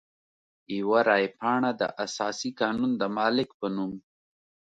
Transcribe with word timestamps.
یوه 0.77 0.99
رای 1.07 1.25
پاڼه 1.39 1.71
د 1.81 1.83
اساسي 2.05 2.49
قانون 2.59 2.91
د 2.97 3.03
مالک 3.17 3.49
په 3.59 3.67
نوم. 3.75 3.93